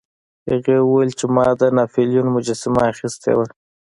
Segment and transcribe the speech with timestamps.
[0.49, 3.45] هغه وویل چې ما د ناپلیون مجسمه اخیستې وه.